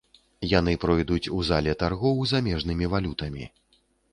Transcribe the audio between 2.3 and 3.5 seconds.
замежнымі валютамі.